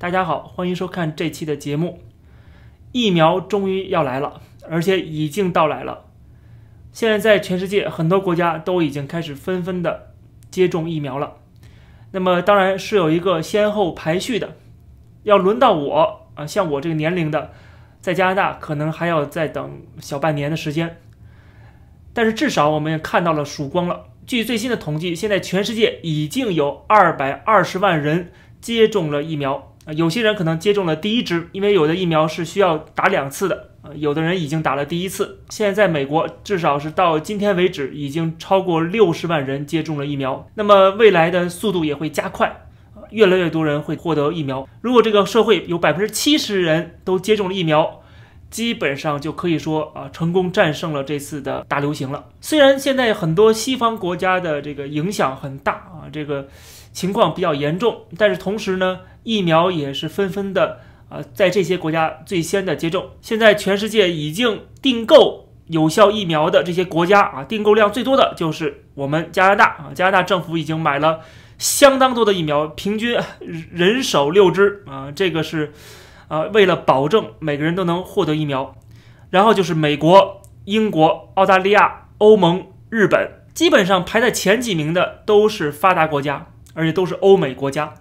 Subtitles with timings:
[0.00, 1.98] 大家好，欢迎收看这期的节目。
[2.92, 4.40] 疫苗终于要来了，
[4.70, 6.04] 而且已经到来了。
[6.92, 10.14] 现在在全世界很多国家都已经开始纷纷的
[10.52, 11.38] 接种疫苗了。
[12.12, 14.56] 那么当然是有一个先后排序的，
[15.24, 17.50] 要轮到我啊，像我这个年龄的，
[18.00, 21.00] 在加拿大可能还要再等小半年的时间。
[22.12, 24.04] 但是至少我们也看到了曙光了。
[24.24, 28.30] 据最新的统计，现在全世界已经有二百二十万人
[28.60, 35.40] 接种了疫苗有些人可能接种了第一支，因为有的疫苗是需要打两次的啊，有的人已经打了第一次。
[35.48, 40.46] 现在在美国，至少是到今天为止，已经超过六十万人接种了疫苗。
[40.54, 42.66] 那么未来的速度也会加快，
[43.10, 44.68] 越来越多人会获得疫苗。
[44.82, 48.02] 如果这个社会有百分之七十人都接种了疫苗，
[48.50, 52.26] 基本上就可以说啊，成功战胜了这次的大流行了。
[52.40, 56.48] 虽然现在很多西方国家的这个影响很大啊，这个
[56.92, 63.10] 情况比较严重，但是同时呢，疫苗也是纷纷的啊，在这些国家最先的接种。
[63.20, 71.20] 现在全世界已经订购有效疫苗的这些国家啊，订购量最多的就是我们加拿大啊，加拿大政府已经买了
[71.58, 73.18] 相当多的疫苗，平均
[73.70, 75.72] 人手六支啊，这个是。
[76.28, 78.76] 啊，为了保证每个人都能获得疫苗，
[79.30, 87.94] 然后就是美国、英国、澳大利亚、欧盟、日本，基本上排在前几名的都是发达国家，而且都是欧美国家。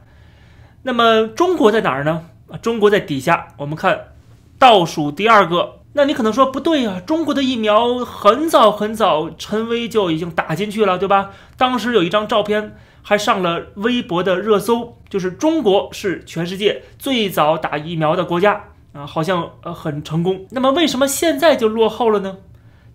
[0.87, 2.23] 那么中国在哪儿呢？
[2.49, 4.13] 啊，中国在底下，我们看
[4.57, 5.81] 倒数第二个。
[5.91, 11.31] 那你可能说不对呀，中国的疫苗很早很早，陈薇就已经打进去了，对吧？
[11.57, 12.77] 当时有一张照片。
[13.03, 20.45] 还上了微博的热搜，就是中国是全世界最早打疫苗的国家啊，好像呃很成功。
[20.49, 22.35] 那么为什么现在就落后了呢？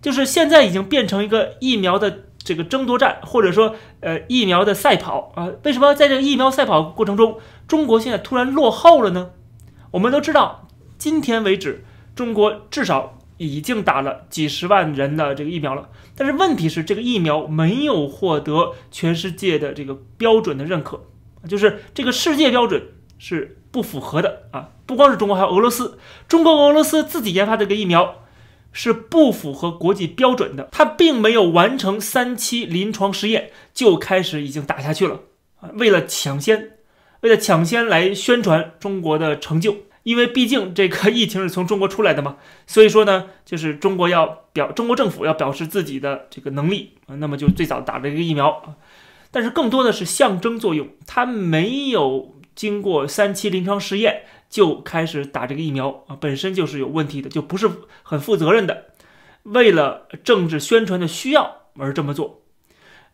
[0.03, 5.49] 就是现在已经变成一个疫苗的这个争夺战，或者说呃疫苗的赛跑啊？
[5.63, 9.31] 为什么在这个疫苗赛跑过程中，中国现在突然落后了呢？
[9.91, 11.83] 我们都知道，今天为止，
[12.15, 13.19] 中国至少。
[13.37, 21.01] 已经打了几十万人的这个疫苗了，但是问题是这个疫苗没有获得全世界的这个标准的认可，
[21.49, 24.69] 就是这个世界标准是不符合的啊！
[24.85, 28.22] 不光是中国，还有俄罗斯，中国俄罗斯自己研发这个疫苗
[28.73, 35.21] 是不符合国际标准的，它并没有完成三期临床实验就开始已经打下去了
[35.61, 35.69] 啊！
[35.75, 36.71] 为了抢先，
[37.21, 39.77] 为了抢先来宣传中国的成就。
[40.03, 42.35] 因为毕竟这个疫情是从中国出来的嘛，
[42.67, 48.75] 所以说呢，就是中国要表，中国政府要表示自己的这个能力啊，那么就最早打了一个疫苗啊，
[49.31, 57.67] 但是更多的是象征作用，它没有经过三期临床实验就开始打这个疫苗啊，本身就是有问题的，就不是
[58.03, 58.85] 很负责任的，
[59.41, 62.43] 为了政治宣传的需要而这么做，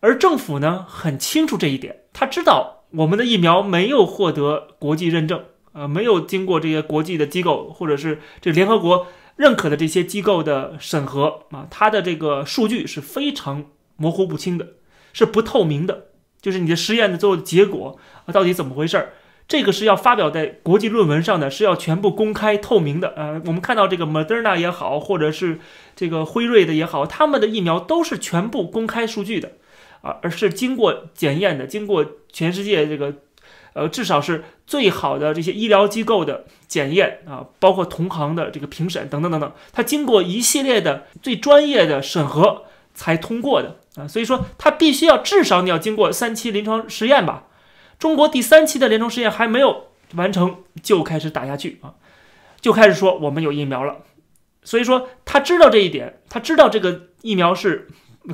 [0.01, 5.45] 而政府呢很清楚这一点，他知道我们的疫苗没有获得国际认证。
[5.71, 9.07] 呃，没有经过这些国际的机构或者是这联合国
[9.37, 13.63] 认可的这些机构的审核啊，它的这个数据是非常
[13.95, 14.73] 模糊不清的，
[15.13, 16.07] 是不透明的。
[16.41, 19.13] 就是你的实验的最后的结果啊，到底怎么回事儿？
[19.49, 23.13] 这个是要发表在国际论文上的，是要全部公开透明的。
[23.17, 25.59] 呃，我们看到这个 Moderna 也好，或者是
[25.95, 29.51] 这个辉瑞的也好，他们的疫苗都是全部公开数据的
[30.01, 33.15] 啊，而是经过检验的，经过全世界这个。
[33.73, 42.63] 呃，至少是最好的这些医疗机构的检验啊，包括同行的这个评审等等等等，它经过一系列的最专业的审核
[42.95, 47.43] 才通过的啊，所以说它必须要至少你要经过三期临床实验吧。
[47.99, 51.77] 中国第三期的临床试验还没有完成就开始打下去。
[51.81, 51.93] 啊，
[52.59, 53.97] 就开始说我们有疫苗了，
[54.63, 57.87] 所以说他知道这一点，他知道这个疫苗是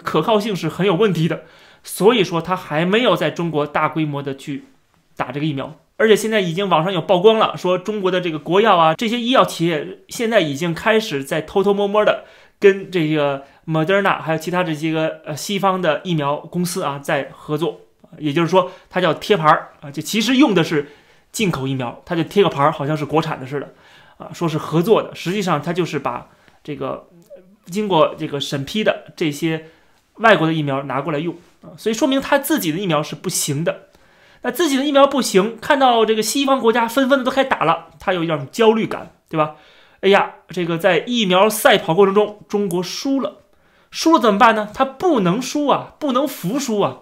[0.04, 1.44] 可靠性是很有问题的，
[1.84, 4.66] 所以说他还没有在中国大规模的去。
[5.18, 12.26] 打这个疫苗，而且现在已经网上有曝光了，说中国的这个国药啊，这些医药企业现在已经开始在偷偷摸摸的
[12.60, 17.80] 跟这个 Moderna 还有其他这些个呃西方的疫苗公司啊在合作，
[18.18, 20.92] 也就是说它叫贴牌儿啊，就其实用的是
[21.32, 23.74] 进口疫苗，它就贴个牌儿，好像是国产的似的
[24.18, 26.30] 啊，说是合作的，实际上它就是把
[26.64, 27.08] 这个
[27.66, 29.66] 经过这个审批的这些
[30.16, 33.90] 外国的疫苗拿过来用啊，所以说明他自己的疫苗是不行的。
[34.42, 39.56] 那自己的疫苗不行，看到这个西方国家纷纷的都开始打了，他有一种焦虑感，对吧？
[40.02, 43.38] 哎呀，这个在疫苗赛跑过程中，中国输了，
[43.90, 44.70] 输了怎么办呢？
[44.72, 47.00] 他不能输啊，不能服输啊。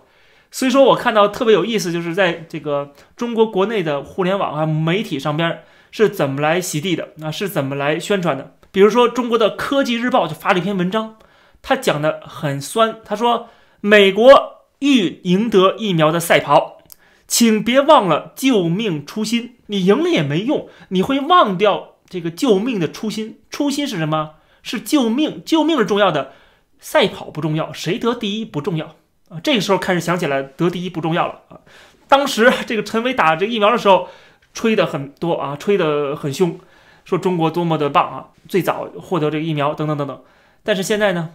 [0.53, 8.55] 所以说我看到特别有意思，就是在这个中国国内的互联网啊媒体上边是怎么来洗地的，啊是怎么来宣传的？
[8.71, 11.17] 比如说中国的科技日报就发了一篇文章，
[11.63, 13.50] 他讲的很酸，他说
[13.81, 16.77] 美国欲赢得疫苗的赛跑。
[17.25, 19.56] 请别忘了救命初心。
[19.67, 23.39] 你赢了也没用，你会忘掉这个救命的初心。
[23.49, 24.35] 初心是什么？
[24.61, 26.33] 是救命，救命是重要的。
[26.79, 28.95] 赛跑不重要，谁得第一不重要
[29.41, 31.59] 这个时候开始想起来得第一不重要了啊。
[32.07, 34.09] 当时这个陈伟打这个疫苗的时候，
[34.53, 36.59] 吹的很多啊，吹得很凶，
[37.06, 40.21] 说中国多么的棒啊，最早获得这个疫苗等等等等。
[40.63, 41.31] 但是现在呢？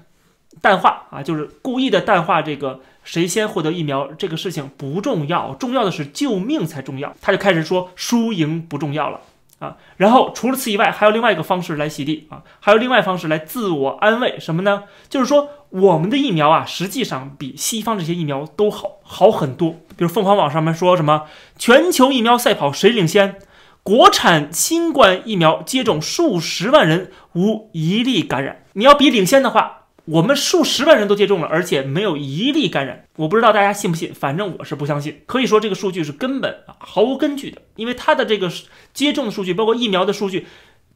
[0.63, 7.15] 淡化啊，就是故意的淡化这个谁先获得疫苗这个事情不重要，重要的是救命才重要。
[7.21, 9.21] 他就开始说输赢不重要了
[9.59, 9.77] 啊。
[9.97, 14.85] 然后除了此以外，还有另外一个方式来洗地啊，还有另外方式来自我安慰什么呢？
[15.09, 19.71] 就是说我们的疫苗啊，实际上比西方这些疫苗都好好很多。
[19.97, 21.25] 比如凤凰网上面说什么
[21.57, 23.37] 全球疫苗赛跑谁领先？
[23.83, 28.65] 国产新冠疫苗接种数十万人无一例感染。
[28.75, 29.78] 你要比领先的话。
[30.11, 33.05] 我们数十万人都接种了，而且没有一例感染。
[33.17, 35.21] 我不知道大家信不信，反正我是不相信。
[35.27, 38.51] 可以说这个数据是根本啊毫无根据的，因为它的这个
[38.95, 40.47] 接种的数据，包括疫苗的数据，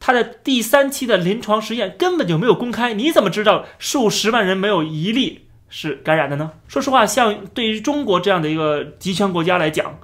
[0.00, 2.94] 它的第三期的临床实验根本就没有公开。
[2.94, 6.52] 你怎么知道数十万人没有一例是感染的呢？
[6.66, 9.98] 说实话，像对于中国这样的一个集权国家来讲，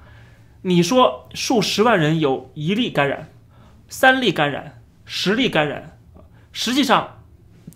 [0.61, 3.31] 你说数十万人有一例感染、
[3.89, 5.99] 三例感染、十例感染，
[6.53, 7.15] 实际上。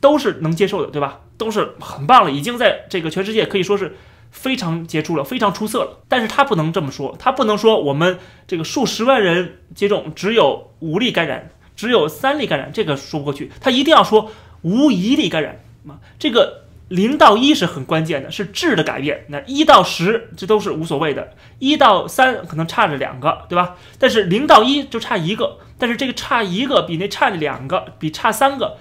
[0.03, 1.21] 都是能接受的，对吧？
[1.39, 3.97] 都是很棒了，已经在这个全世界可以说是
[4.33, 6.01] 非常杰出了，非常出色了。
[6.09, 8.19] 但是他不能这么说，他不能说我们
[8.49, 13.53] 这个数十万人接种只有五例感染，只有三例感染，这个说不过去。
[13.61, 14.33] 他一定要说
[14.63, 19.27] 无一例感染啊，这个零到一是很关键的，是质的改变。
[19.29, 23.77] 那一到十这都是无所谓的，一到三可能差着两个，对吧？
[24.01, 28.79] 但是零到一就差一个，但是这个差一个比那差两个比差三个。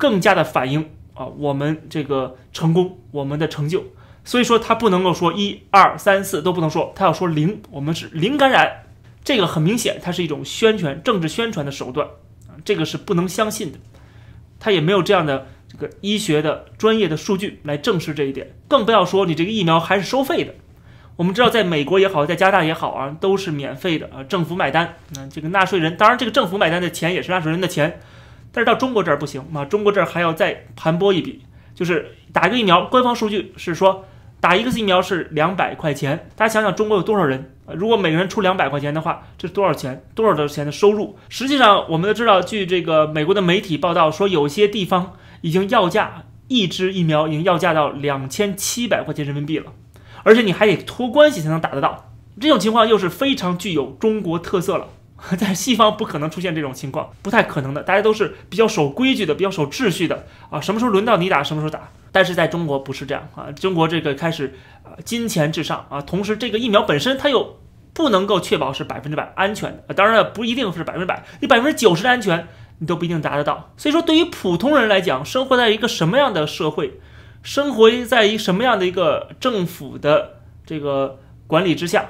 [0.00, 3.84] 更加的反映啊，我们这个成功，我们的成就，
[4.24, 8.84] 所以说他不能够说一二三四都不能说，他要说零，我们是零感染，
[9.22, 12.08] 这个很明显，它是一种宣传、政治宣传的手段
[12.48, 13.78] 啊，这个是不能相信的，
[14.58, 20.54] 他也没有这样的这个医学的专业的数据来证实这一点，更不要说你这个疫苗还是收费的，
[21.16, 28.00] 我们知道在美国也好，在加拿大也好啊，都是免费的啊，政府买单，那这个纳税人，当然这个政府买单的钱也是纳税人的钱。
[28.52, 31.42] 但是到中国这儿不行啊，中国这儿还要再盘剥一笔，
[31.74, 34.04] 就是打一个疫苗，官方数据是说
[34.40, 36.28] 打一个疫苗是两百块钱。
[36.36, 37.54] 大家想想，中国有多少人？
[37.72, 40.02] 如果每个人出两百块钱的话，这是多少钱？
[40.14, 41.16] 多少的钱的收入？
[41.28, 45.12] 实际上，我们都知道，据这个美国的媒体报道说，有些地方
[45.42, 49.72] 已经要价一支疫苗已经要价到两千七百块钱人民币了，
[50.24, 52.12] 而且你还得托关系才能打得到。
[52.40, 54.88] 这种情况又是非常具有中国特色了。
[55.36, 57.82] 在西方不可能出现这种情况，不太可能的。
[57.82, 60.60] 大家都是比较守规矩的，比较守秩序的啊。
[60.60, 61.90] 什么时候轮到你打，什么时候打。
[62.12, 66.02] 但是在中国不是这样啊，中国这个开始啊，金钱至上啊。
[66.02, 67.58] 同时，这个疫苗本身它又
[67.92, 69.94] 不能够确保是百分之百安全的。
[69.94, 73.72] 当然了，不一定是百分之百，你百分之九十的安全你都不一定达得到。
[73.76, 76.98] 所以说，对于普通人来讲，生活在一个什么样的社会，
[77.42, 82.06] 生活在一什么样的一个政府的这个管理之下。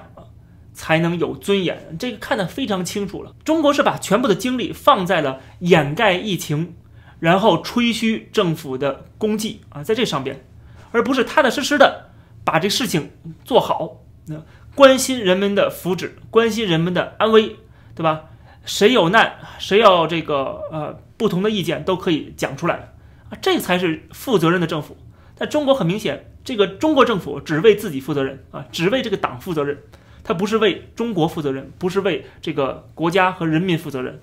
[0.72, 3.34] 才能有尊严，这个看得非常清楚了。
[3.44, 6.75] 中国是把全部的精力放在了掩盖疫情，
[7.19, 10.44] 然后吹嘘政府的功绩啊，在这上边，
[10.93, 12.11] 而不是踏踏实实的
[12.44, 13.11] 把这事情
[13.44, 14.02] 做好。
[14.26, 14.43] 那
[14.75, 17.56] 关心人们的福祉，关心人们的安危，
[17.94, 18.22] 对吧？
[18.64, 22.93] 谁有难，谁要这个呃不同的意见都可以讲出来
[23.31, 24.96] 啊，这才是负责任的政府。
[25.34, 29.79] 在中国很明显，这个中国政府只为自己负责任啊，只为这个党负责任。
[30.22, 34.20] 他不是为中国负责任，不是为这个国家和人民负责任，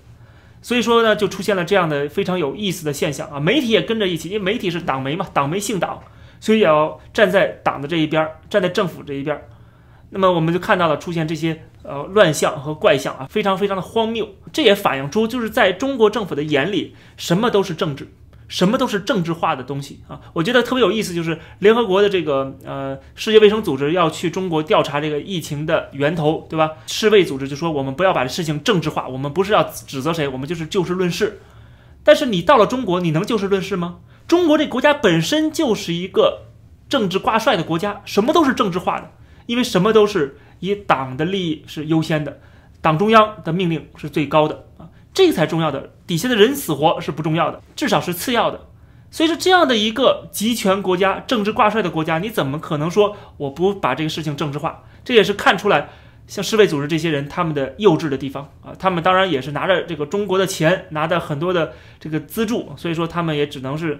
[0.61, 3.39] 所以说呢，就出现了这样的非常有意思的现象啊！
[3.39, 6.01] 媒体也跟着一起，因为媒体是党媒嘛，党媒姓党，
[6.39, 9.39] 所以要站在党的这一边，站在政府这一边。
[10.09, 14.35] 那么我们就看到了出现这些呃乱象和怪象啊，非常非常的荒谬。
[14.53, 18.07] 这也反映出就是在中国政府的眼里，什么都是政治。
[18.47, 20.21] 什么都是政治化的东西啊！
[20.33, 26.71] 我觉得特别有意思，就是联合国的这个呃世界卫生组织要去中国调查这个疫情的源头，对吧？
[26.87, 31.41] 世卫组织就说我们不要把这事情政治化，我们不是要指责谁，我们就是就事论事。
[32.03, 33.97] 但是你到了中国，你能就事论事吗？
[34.27, 36.43] 中国这国家本身就是一个
[36.87, 39.11] 政治挂帅的国家，什么都是政治化的，
[39.45, 42.39] 因为什么都是以党的利益是优先的，
[42.79, 44.63] 党中央的命令是最高的。
[45.17, 48.67] 这才重要的，底下的人死活是不重要的，至少是次要的。
[49.09, 54.83] 所以说，这样的一个集权国家、政治挂帅的国家，你怎么可能说我不把这个事情政治化？
[55.03, 55.89] 这也是看出来，
[56.27, 58.75] 像世卫组织这些人他们的幼稚的地方啊。
[58.77, 63.99] 他们当然也是拿着这个中国的钱，拿着很多的这个资助，所以说他们也只能是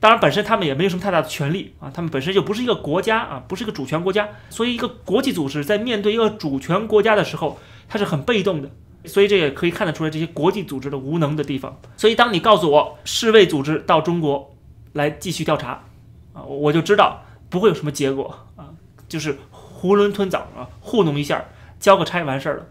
[0.00, 8.68] 当然，本身他们也没有什么太大的权利啊，他们本身就不是一个国家啊，不是一个主权国家，所以一个国际组织在面对一个主权国家的时候，它是很被动的。
[9.06, 11.80] 所以这也可以看得出来这些国际组织的无能的地方。
[11.96, 14.54] 所以当你告诉我世卫组织到中国
[14.92, 15.84] 来继续调查
[16.32, 18.70] 啊，我就知道不会有什么结果啊，
[19.08, 19.38] 就是
[19.80, 21.44] 囫囵吞枣啊，糊弄一下，
[21.78, 22.66] 交个差完事儿了。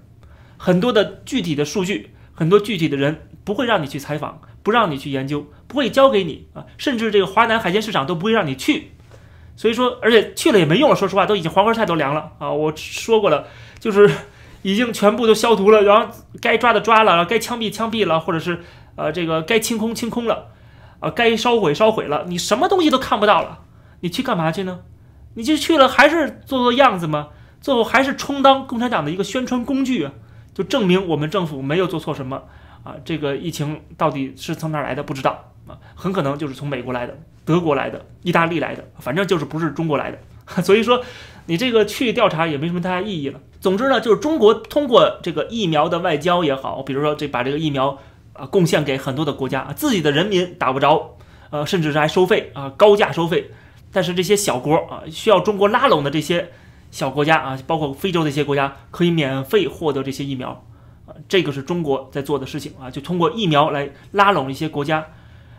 [0.58, 8.92] 很多的具体的数据，很多具体的人不会让你去采访，不让你去研究，不会交给你啊，甚至这个华南海鲜市场都不会让你去。
[9.56, 10.96] 所以说，而且去了也没用了。
[10.96, 12.51] 说实话，都已经黄花菜都凉了啊！
[12.51, 13.48] 我说过了，
[13.80, 14.10] 就是。
[14.65, 18.62] 已经全部都消毒了，然后该抓的抓了，该枪毙枪毙了，或者是
[18.95, 20.48] 呃这个该清空清空了，
[21.00, 23.60] 啊该烧毁烧毁了，你什么东西都看不到了，
[24.00, 24.79] 你去干嘛去呢？
[25.36, 27.27] 你就去了还是做做样子吗？
[27.62, 30.12] 最后还是充当共产党的一个宣传工具啊，
[30.55, 32.41] 就证明我们政府没有做错什么
[32.84, 32.95] 啊。
[33.05, 40.17] 这个疫情到底是从哪来的不知道啊，很可能就是从美国来的、德国来的、意大利来的，反正就是不是中国来的。
[40.64, 41.04] 所以说，
[41.48, 43.40] 你这个去调查也没什么太大意义了。
[43.60, 47.98] 总之呢，就是中国通过这个疫苗的外交也好，比如说这把这个疫苗
[48.34, 51.18] 啊贡献给很多的国家，自己的人民打不着，
[51.50, 53.52] 呃，甚至是还收费啊，高价收费。
[53.92, 56.52] 但是这些小国啊，需要中国拉拢的这些
[56.92, 60.64] 小国家啊，包括非洲的一些国家，可以免费获得这些疫苗
[61.08, 65.08] 啊，这个是中国在做的事情啊，就通过疫苗来拉拢一些国家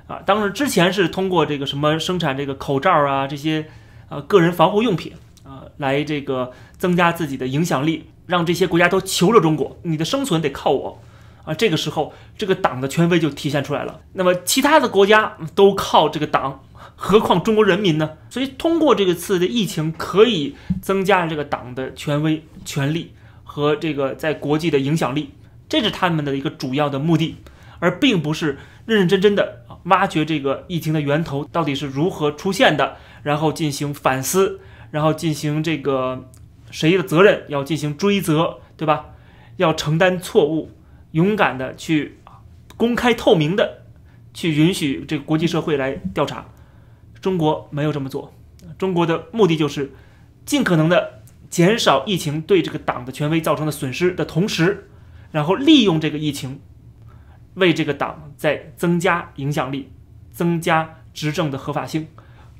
[0.07, 0.21] 啊。
[0.25, 3.67] 当然之前是通过这个什么生产这个口罩啊这些
[4.09, 5.13] 啊个人防护用品
[5.45, 5.65] 啊。
[5.79, 11.03] 来这个增加自己的影响力，让这些国家都求着中国，你的生存得靠我
[11.45, 11.53] 啊！
[11.55, 14.01] 这个时候，这个党的权威就体现出来了。
[14.15, 16.65] 那么其他的国家都靠这个党，
[16.97, 18.11] 何况中国人民呢？
[18.31, 23.13] 所以通过这个次的疫情，可以增加这个党的权威、权力
[23.45, 25.31] 和这个在国际的影响力，
[25.69, 27.37] 这是他们的一个主要的目的，
[27.79, 32.97] 而并不是认认真真的挖掘这个疫情的源头到底是如何出现的，
[33.27, 34.61] 然后进行反思。
[34.93, 36.31] 然后进行这个
[36.71, 39.07] 谁的责任要进行追责，对吧？
[39.57, 40.71] 要承担错误，
[41.11, 42.19] 勇敢的去
[42.77, 43.83] 公开透明的
[44.33, 46.47] 去允许这个国际社会来调查。
[47.21, 48.33] 中国没有这么做，
[48.79, 49.93] 中国的目的就是
[50.47, 54.89] 尽可能的减少疫情对这个党的权威造成的损失的同时，
[55.33, 56.61] 然后利用这个疫情
[57.55, 59.91] 为这个党在增加影响力，
[60.31, 62.07] 增加执政的合法性。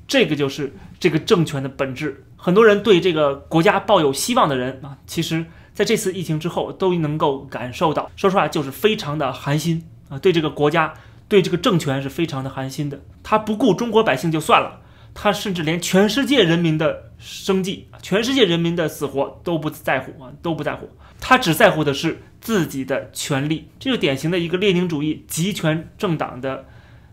[0.07, 2.23] 这个就是这个政权的本质。
[2.35, 10.93] 很多人对这个国家抱有希望的人啊，其实在这次疫情之后都能够感受到，说实话就是非常的寒心啊，对这个国家、
[11.27, 13.01] 对这个政权是非常的寒心的。
[13.23, 14.79] 他不顾中国百姓就算了，
[15.13, 20.89] 他甚至连全世界人民的生计、全世界人民的死活都不在乎啊，都不在乎。
[21.19, 26.65] 他只在乎的是自己的权利，这就典型的一个列宁主义集权政党的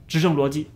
[0.06, 0.68] 执政逻辑。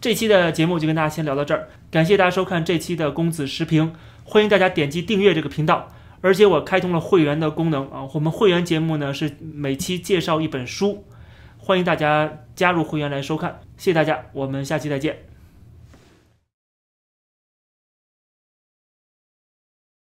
[0.00, 3.92] 这期的节目就跟大家先聊到这儿，感谢大家收看这期的公子时评，
[4.24, 5.88] 欢迎大家点击订阅这个频道，
[6.20, 11.04] 而且我开通了会员的功能啊，我们会员节目呢是每期介绍一本书，
[11.58, 15.25] 欢迎大家加入会员来收看，谢谢大家，我们下期再见。